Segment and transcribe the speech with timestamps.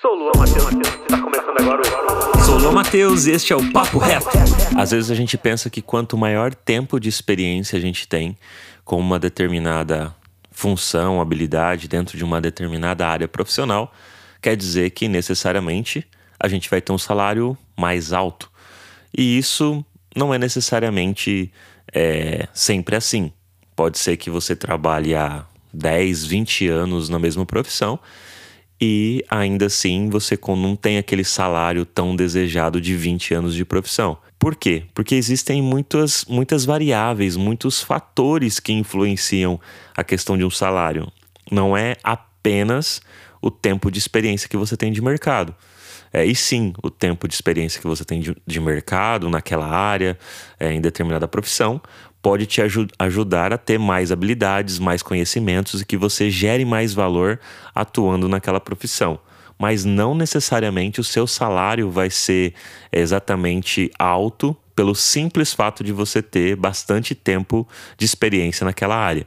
[0.00, 0.70] Sou Lua Matheus,
[1.02, 2.38] está começando agora o...
[2.42, 4.30] Sou Lua Matheus e este é o Papo Reto.
[4.74, 8.34] Às vezes a gente pensa que quanto maior tempo de experiência a gente tem
[8.82, 10.16] com uma determinada
[10.50, 13.92] função, habilidade dentro de uma determinada área profissional,
[14.40, 16.06] quer dizer que necessariamente
[16.38, 18.50] a gente vai ter um salário mais alto.
[19.14, 19.84] E isso
[20.16, 21.52] não é necessariamente
[21.92, 23.30] é, sempre assim.
[23.76, 25.44] Pode ser que você trabalhe há
[25.74, 28.00] 10, 20 anos na mesma profissão
[28.80, 34.16] e ainda assim você não tem aquele salário tão desejado de 20 anos de profissão.
[34.38, 34.84] Por quê?
[34.94, 39.60] Porque existem muitas, muitas variáveis, muitos fatores que influenciam
[39.94, 41.12] a questão de um salário.
[41.50, 43.02] Não é apenas
[43.42, 45.54] o tempo de experiência que você tem de mercado.
[46.12, 50.18] É, e sim, o tempo de experiência que você tem de, de mercado naquela área,
[50.58, 51.80] é, em determinada profissão,
[52.20, 56.92] pode te aj ajudar a ter mais habilidades, mais conhecimentos e que você gere mais
[56.92, 57.40] valor
[57.74, 59.18] atuando naquela profissão.
[59.58, 62.54] Mas não necessariamente o seu salário vai ser
[62.90, 67.68] exatamente alto pelo simples fato de você ter bastante tempo
[67.98, 69.26] de experiência naquela área.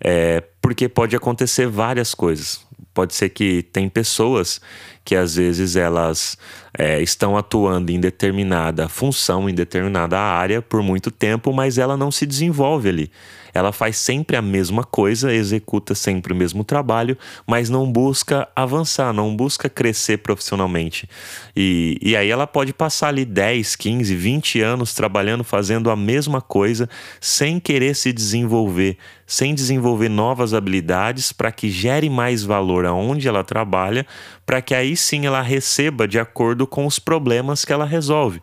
[0.00, 2.64] É, porque pode acontecer várias coisas.
[2.94, 4.62] Pode ser que tem pessoas
[5.04, 6.38] que às vezes elas
[6.78, 12.10] é, estão atuando em determinada função, em determinada área por muito tempo, mas ela não
[12.10, 13.10] se desenvolve ali.
[13.52, 19.12] Ela faz sempre a mesma coisa, executa sempre o mesmo trabalho, mas não busca avançar,
[19.12, 21.08] não busca crescer profissionalmente.
[21.54, 26.40] E, e aí ela pode passar ali 10, 15, 20 anos trabalhando, fazendo a mesma
[26.40, 26.88] coisa,
[27.20, 33.44] sem querer se desenvolver, sem desenvolver novas habilidades para que gere mais valor aonde ela
[33.44, 34.06] trabalha,
[34.46, 38.40] para que aí sim ela receba de acordo com os problemas que ela resolve.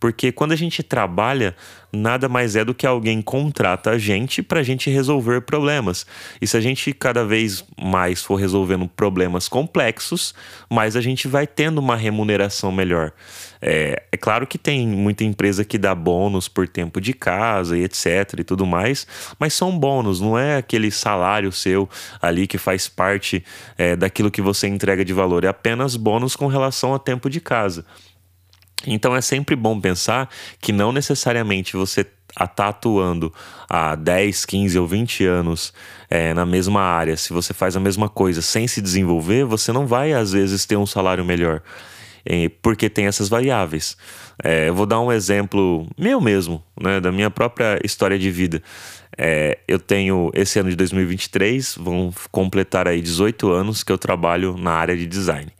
[0.00, 1.56] Porque quando a gente trabalha,
[1.92, 6.06] nada mais é do que alguém contrata a gente para a gente resolver problemas.
[6.40, 10.34] E se a gente cada vez mais for resolvendo problemas complexos,
[10.70, 13.12] mais a gente vai tendo uma remuneração melhor.
[13.60, 17.82] É, é claro que tem muita empresa que dá bônus por tempo de casa e
[17.82, 19.06] etc e tudo mais,
[19.38, 21.88] mas são bônus, não é aquele salário seu
[22.22, 23.44] ali que faz parte
[23.76, 27.40] é, daquilo que você entrega de valor, é apenas bônus com relação a tempo de
[27.40, 27.84] casa.
[28.86, 30.28] Então é sempre bom pensar
[30.60, 32.06] que não necessariamente você
[32.40, 33.32] está atuando
[33.68, 35.72] há 10, 15 ou 20 anos
[36.08, 39.86] é, na mesma área, se você faz a mesma coisa sem se desenvolver, você não
[39.86, 41.62] vai às vezes ter um salário melhor.
[42.60, 43.96] Porque tem essas variáveis.
[44.42, 48.62] É, eu vou dar um exemplo meu mesmo, né, da minha própria história de vida.
[49.16, 54.56] É, eu tenho esse ano de 2023, vão completar aí 18 anos que eu trabalho
[54.58, 55.50] na área de design.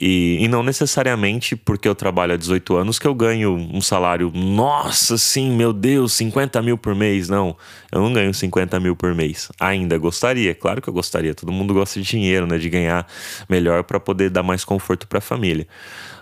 [0.00, 4.30] E, e, não necessariamente porque eu trabalho há 18 anos que eu ganho um salário,
[4.32, 7.28] nossa, sim, meu Deus, 50 mil por mês.
[7.28, 7.56] Não,
[7.90, 9.50] eu não ganho 50 mil por mês.
[9.58, 11.34] Ainda gostaria, claro que eu gostaria.
[11.34, 12.58] Todo mundo gosta de dinheiro, né?
[12.58, 13.08] De ganhar
[13.48, 15.66] melhor para poder dar mais conforto para a família.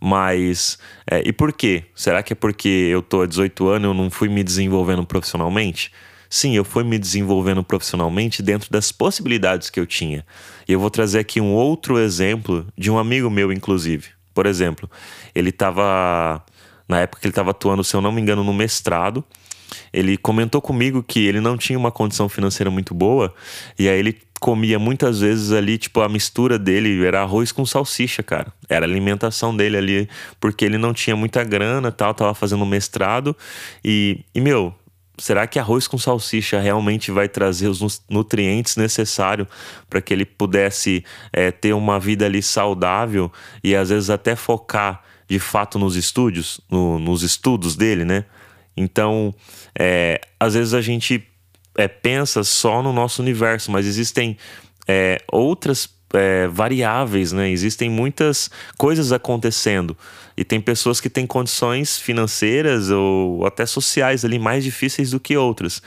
[0.00, 0.76] Mas,
[1.08, 1.84] é, e por quê?
[1.94, 5.04] Será que é porque eu tô há 18 anos e eu não fui me desenvolvendo
[5.06, 5.92] profissionalmente?
[6.32, 10.24] Sim, eu fui me desenvolvendo profissionalmente dentro das possibilidades que eu tinha.
[10.68, 14.10] E eu vou trazer aqui um outro exemplo de um amigo meu, inclusive.
[14.32, 14.88] Por exemplo,
[15.34, 16.40] ele estava.
[16.88, 19.24] Na época que ele estava atuando, se eu não me engano, no mestrado,
[19.92, 23.32] ele comentou comigo que ele não tinha uma condição financeira muito boa,
[23.78, 28.22] e aí ele comia muitas vezes ali, tipo, a mistura dele era arroz com salsicha,
[28.22, 28.52] cara.
[28.68, 30.08] Era a alimentação dele ali,
[30.40, 33.36] porque ele não tinha muita grana tal, tava fazendo mestrado.
[33.84, 34.74] E, e meu,
[35.20, 39.46] será que arroz com salsicha realmente vai trazer os nutrientes necessários
[39.88, 43.30] para que ele pudesse é, ter uma vida ali saudável
[43.62, 48.24] e às vezes até focar de fato nos estúdios, no, nos estudos dele, né?
[48.76, 49.34] Então,
[49.78, 51.24] é, às vezes a gente
[51.76, 54.36] é, pensa só no nosso universo, mas existem
[55.30, 57.50] outras é, variáveis, né?
[57.50, 59.96] Existem muitas coisas acontecendo
[60.36, 65.36] e tem pessoas que têm condições financeiras ou até sociais ali mais difíceis do que
[65.36, 65.82] outras.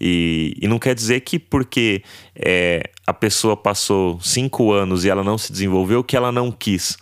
[0.00, 2.02] E, e não quer dizer que porque
[2.34, 6.96] é, a pessoa passou cinco anos e ela não se desenvolveu que ela não quis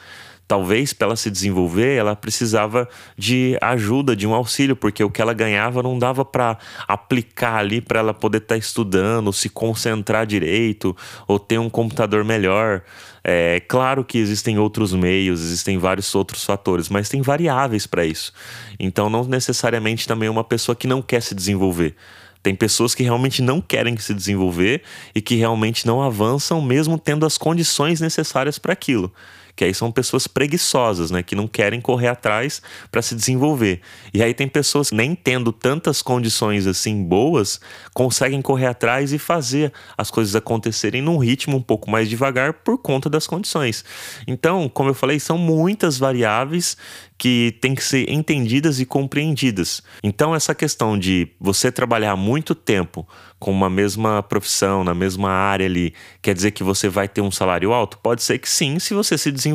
[0.47, 5.21] talvez para ela se desenvolver, ela precisava de ajuda, de um auxílio, porque o que
[5.21, 6.57] ela ganhava não dava para
[6.87, 10.97] aplicar ali para ela poder estar tá estudando, se concentrar direito
[11.27, 12.83] ou ter um computador melhor.
[13.25, 18.33] É claro que existem outros meios, existem vários outros fatores, mas tem variáveis para isso.
[18.79, 21.97] Então, não necessariamente também uma pessoa que não quer se desenvolver.
[22.41, 24.83] Tem pessoas que realmente não querem se desenvolver
[25.13, 29.13] e que realmente não avançam, mesmo tendo as condições necessárias para aquilo
[29.57, 32.61] que aí são pessoas preguiçosas, né, que não querem correr atrás
[32.91, 33.81] para se desenvolver.
[34.13, 37.59] E aí tem pessoas nem tendo tantas condições assim boas,
[37.95, 42.77] conseguem correr atrás e fazer as coisas acontecerem num ritmo um pouco mais devagar por
[42.77, 43.85] conta das condições.
[44.27, 46.77] Então, como eu falei, são muitas variáveis
[47.19, 49.83] que têm que ser entendidas e compreendidas.
[50.03, 55.67] Então, essa questão de você trabalhar muito tempo com uma mesma profissão, na mesma área
[55.67, 57.99] ali, quer dizer que você vai ter um salário alto?
[57.99, 59.46] Pode ser que sim, se você se desenvolver.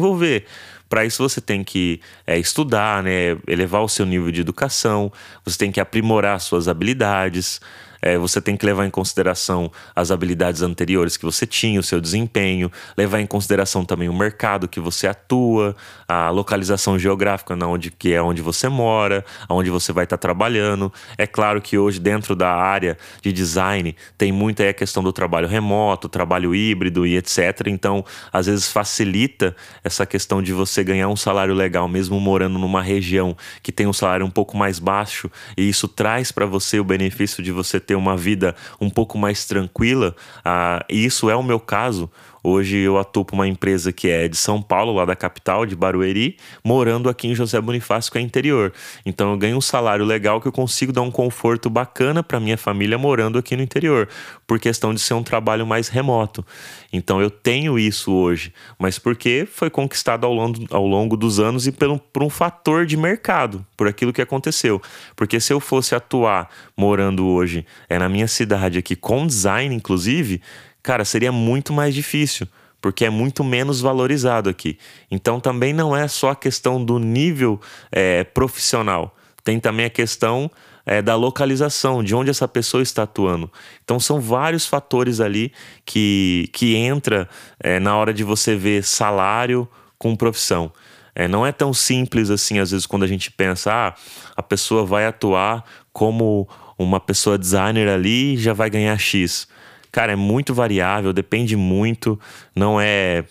[0.90, 5.10] Para isso você tem que é, estudar, né, elevar o seu nível de educação,
[5.46, 7.62] você tem que aprimorar suas habilidades,
[8.02, 12.00] é, você tem que levar em consideração as habilidades anteriores que você tinha, o seu
[12.00, 15.76] desempenho, levar em consideração também o mercado que você atua,
[16.08, 20.92] a localização geográfica na onde, que é onde você mora, aonde você vai estar trabalhando.
[21.18, 25.48] É claro que hoje, dentro da área de design, tem muita a questão do trabalho
[25.48, 27.68] remoto, trabalho híbrido e etc.
[27.68, 32.82] Então, às vezes facilita essa questão de você ganhar um salário legal, mesmo morando numa
[32.82, 36.84] região que tem um salário um pouco mais baixo, e isso traz para você o
[36.84, 40.16] benefício de você ter ter uma vida um pouco mais tranquila,
[40.46, 42.10] ah, e isso é o meu caso.
[42.44, 45.76] Hoje eu atuo para uma empresa que é de São Paulo, lá da capital, de
[45.76, 48.74] Barueri, morando aqui em José Bonifácio, que é interior.
[49.06, 52.58] Então eu ganho um salário legal que eu consigo dar um conforto bacana para minha
[52.58, 54.10] família morando aqui no interior,
[54.48, 56.44] por questão de ser um trabalho mais remoto.
[56.92, 61.68] Então eu tenho isso hoje, mas porque foi conquistado ao longo, ao longo dos anos
[61.68, 64.82] e pelo, por um fator de mercado, por aquilo que aconteceu.
[65.16, 70.42] Porque se eu fosse atuar morando hoje é na minha cidade aqui com design, inclusive
[70.82, 72.48] cara, seria muito mais difícil,
[72.82, 74.78] porque é muito menos valorizado aqui.
[75.10, 77.60] Então também não é só a questão do nível
[77.92, 80.50] é, profissional, tem também a questão
[80.86, 83.52] é, da localização, de onde essa pessoa está atuando.
[83.84, 85.52] Então são vários fatores ali
[85.86, 87.30] que, que entra
[87.60, 89.68] é, na hora de você ver salário
[89.98, 90.72] com profissão.
[91.14, 93.96] É, não é tão simples assim, às vezes, quando a gente pensa, ah,
[94.36, 96.48] a pessoa vai atuar como
[96.78, 99.48] uma pessoa designer ali já vai ganhar X.
[99.92, 102.20] Cara, é muito variável, depende muito,
[102.56, 103.26] não é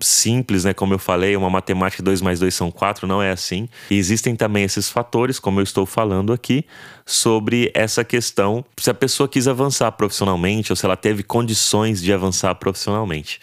[0.00, 0.72] simples, né?
[0.72, 3.68] Como eu falei, uma matemática 2 mais 2 são 4, não é assim.
[3.90, 6.64] E existem também esses fatores, como eu estou falando aqui,
[7.04, 12.12] sobre essa questão se a pessoa quis avançar profissionalmente ou se ela teve condições de
[12.12, 13.40] avançar profissionalmente.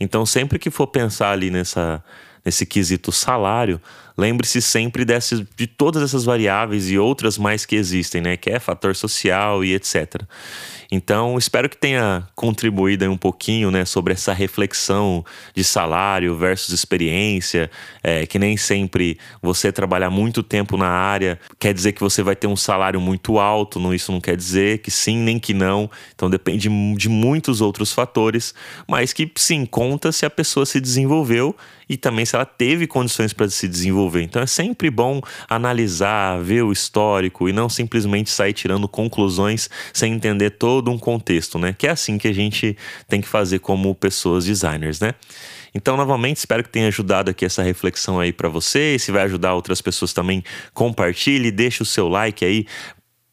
[0.00, 2.02] Então, sempre que for pensar ali nessa
[2.44, 3.78] nesse quesito salário,
[4.18, 8.36] lembre-se sempre dessas, de todas essas variáveis e outras mais que existem, né?
[8.36, 10.22] Que é fator social e etc.
[10.90, 15.22] Então, espero que tenha contribuído um pouquinho né, sobre essa reflexão
[15.54, 17.70] de salário versus experiência,
[18.02, 22.34] é, que nem sempre você trabalhar muito tempo na área quer dizer que você vai
[22.34, 25.90] ter um salário muito alto, não, isso não quer dizer que sim nem que não.
[26.14, 28.54] Então, depende de muitos outros fatores,
[28.88, 31.54] mas que sim, conta se a pessoa se desenvolveu
[31.86, 34.07] e também se ela teve condições para se desenvolver.
[34.16, 40.12] Então, é sempre bom analisar, ver o histórico e não simplesmente sair tirando conclusões sem
[40.12, 41.74] entender todo um contexto, né?
[41.76, 42.76] Que é assim que a gente
[43.06, 45.14] tem que fazer como pessoas designers, né?
[45.74, 48.94] Então, novamente, espero que tenha ajudado aqui essa reflexão aí para você.
[48.94, 52.66] E se vai ajudar outras pessoas também, compartilhe, deixe o seu like aí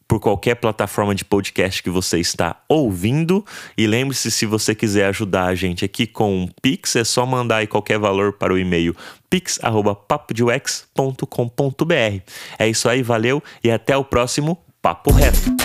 [0.07, 3.43] por qualquer plataforma de podcast que você está ouvindo.
[3.77, 7.57] E lembre-se, se você quiser ajudar a gente aqui com um Pix, é só mandar
[7.57, 8.95] aí qualquer valor para o e-mail
[9.29, 12.21] pix.papodeux.com.br.
[12.57, 15.64] É isso aí, valeu e até o próximo Papo Reto.